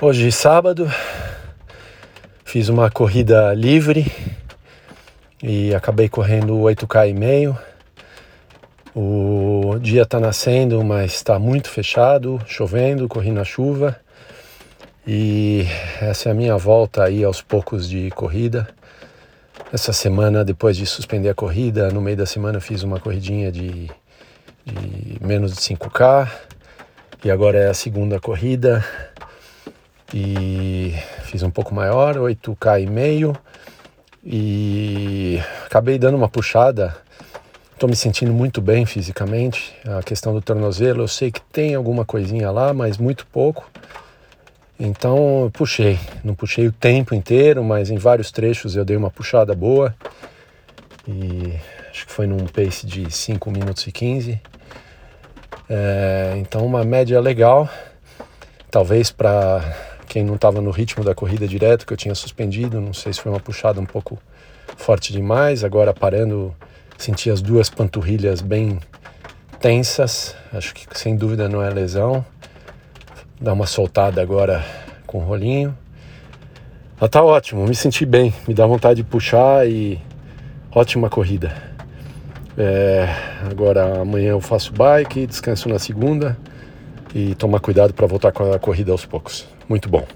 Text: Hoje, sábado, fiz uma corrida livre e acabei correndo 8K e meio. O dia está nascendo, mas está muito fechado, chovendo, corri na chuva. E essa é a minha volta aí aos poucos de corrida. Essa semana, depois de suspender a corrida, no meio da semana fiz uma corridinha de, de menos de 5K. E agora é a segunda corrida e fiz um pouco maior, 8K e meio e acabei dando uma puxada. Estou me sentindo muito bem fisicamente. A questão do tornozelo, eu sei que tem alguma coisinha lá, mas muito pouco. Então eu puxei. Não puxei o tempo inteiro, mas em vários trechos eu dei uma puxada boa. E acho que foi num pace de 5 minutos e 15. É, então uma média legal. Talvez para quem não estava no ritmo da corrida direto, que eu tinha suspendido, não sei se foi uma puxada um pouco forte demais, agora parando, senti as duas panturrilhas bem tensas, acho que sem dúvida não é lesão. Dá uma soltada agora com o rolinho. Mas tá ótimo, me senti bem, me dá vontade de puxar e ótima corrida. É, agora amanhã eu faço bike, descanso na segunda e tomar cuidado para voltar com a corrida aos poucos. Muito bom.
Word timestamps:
Hoje, 0.00 0.30
sábado, 0.30 0.88
fiz 2.44 2.68
uma 2.68 2.88
corrida 2.88 3.52
livre 3.52 4.06
e 5.42 5.74
acabei 5.74 6.08
correndo 6.08 6.54
8K 6.54 7.10
e 7.10 7.12
meio. 7.12 7.58
O 8.94 9.76
dia 9.80 10.02
está 10.02 10.20
nascendo, 10.20 10.84
mas 10.84 11.14
está 11.14 11.36
muito 11.40 11.68
fechado, 11.68 12.40
chovendo, 12.46 13.08
corri 13.08 13.32
na 13.32 13.42
chuva. 13.42 13.98
E 15.04 15.66
essa 16.00 16.28
é 16.28 16.32
a 16.32 16.34
minha 16.34 16.56
volta 16.56 17.02
aí 17.02 17.24
aos 17.24 17.42
poucos 17.42 17.88
de 17.88 18.08
corrida. 18.12 18.68
Essa 19.72 19.92
semana, 19.92 20.44
depois 20.44 20.76
de 20.76 20.86
suspender 20.86 21.30
a 21.30 21.34
corrida, 21.34 21.90
no 21.90 22.00
meio 22.00 22.16
da 22.16 22.26
semana 22.26 22.60
fiz 22.60 22.84
uma 22.84 23.00
corridinha 23.00 23.50
de, 23.50 23.90
de 24.64 25.18
menos 25.20 25.56
de 25.56 25.60
5K. 25.60 26.30
E 27.24 27.32
agora 27.32 27.58
é 27.58 27.68
a 27.68 27.74
segunda 27.74 28.20
corrida 28.20 28.84
e 30.12 30.94
fiz 31.24 31.42
um 31.42 31.50
pouco 31.50 31.74
maior, 31.74 32.16
8K 32.16 32.82
e 32.82 32.86
meio 32.86 33.36
e 34.24 35.40
acabei 35.64 35.98
dando 35.98 36.16
uma 36.16 36.28
puxada. 36.28 36.96
Estou 37.72 37.88
me 37.88 37.94
sentindo 37.94 38.32
muito 38.32 38.60
bem 38.60 38.84
fisicamente. 38.84 39.72
A 39.86 40.02
questão 40.02 40.34
do 40.34 40.42
tornozelo, 40.42 41.02
eu 41.02 41.08
sei 41.08 41.30
que 41.30 41.40
tem 41.40 41.74
alguma 41.74 42.04
coisinha 42.04 42.50
lá, 42.50 42.74
mas 42.74 42.98
muito 42.98 43.26
pouco. 43.26 43.70
Então 44.78 45.44
eu 45.44 45.50
puxei. 45.50 45.98
Não 46.24 46.34
puxei 46.34 46.66
o 46.66 46.72
tempo 46.72 47.14
inteiro, 47.14 47.62
mas 47.62 47.90
em 47.90 47.96
vários 47.96 48.30
trechos 48.30 48.76
eu 48.76 48.84
dei 48.84 48.96
uma 48.96 49.10
puxada 49.10 49.54
boa. 49.54 49.94
E 51.06 51.54
acho 51.90 52.06
que 52.06 52.12
foi 52.12 52.26
num 52.26 52.46
pace 52.46 52.86
de 52.86 53.10
5 53.10 53.50
minutos 53.50 53.86
e 53.86 53.92
15. 53.92 54.40
É, 55.70 56.34
então 56.38 56.66
uma 56.66 56.84
média 56.84 57.20
legal. 57.20 57.68
Talvez 58.70 59.10
para 59.10 59.62
quem 60.08 60.24
não 60.24 60.36
estava 60.36 60.60
no 60.60 60.70
ritmo 60.70 61.04
da 61.04 61.14
corrida 61.14 61.46
direto, 61.46 61.86
que 61.86 61.92
eu 61.92 61.96
tinha 61.96 62.14
suspendido, 62.14 62.80
não 62.80 62.94
sei 62.94 63.12
se 63.12 63.20
foi 63.20 63.30
uma 63.30 63.38
puxada 63.40 63.80
um 63.80 63.84
pouco 63.84 64.18
forte 64.76 65.12
demais, 65.12 65.62
agora 65.62 65.92
parando, 65.92 66.54
senti 66.96 67.30
as 67.30 67.42
duas 67.42 67.68
panturrilhas 67.68 68.40
bem 68.40 68.80
tensas, 69.60 70.34
acho 70.52 70.74
que 70.74 70.86
sem 70.98 71.14
dúvida 71.14 71.48
não 71.48 71.62
é 71.62 71.68
lesão. 71.68 72.24
Dá 73.40 73.52
uma 73.52 73.66
soltada 73.66 74.20
agora 74.20 74.64
com 75.06 75.18
o 75.18 75.24
rolinho. 75.24 75.76
Mas 76.98 77.10
tá 77.10 77.22
ótimo, 77.22 77.66
me 77.66 77.74
senti 77.74 78.04
bem, 78.04 78.34
me 78.46 78.54
dá 78.54 78.66
vontade 78.66 79.02
de 79.02 79.08
puxar 79.08 79.68
e 79.68 80.00
ótima 80.72 81.08
corrida. 81.08 81.54
É, 82.56 83.06
agora 83.48 84.00
amanhã 84.00 84.30
eu 84.30 84.40
faço 84.40 84.72
bike, 84.72 85.26
descanso 85.26 85.68
na 85.68 85.78
segunda 85.78 86.36
e 87.14 87.34
tomar 87.34 87.60
cuidado 87.60 87.92
para 87.94 88.06
voltar 88.06 88.32
com 88.32 88.52
a 88.52 88.58
corrida 88.58 88.92
aos 88.92 89.04
poucos. 89.04 89.46
Muito 89.68 89.88
bom. 89.88 90.06